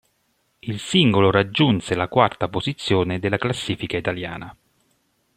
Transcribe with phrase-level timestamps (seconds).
[0.61, 4.57] Il singolo raggiunse la quarta posizione della classifica italiana.